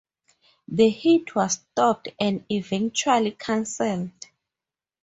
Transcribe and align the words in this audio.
The 0.67 0.89
heat 0.89 1.35
was 1.35 1.59
stopped 1.61 2.07
and 2.19 2.43
eventually 2.49 3.33
canceled. 3.37 4.09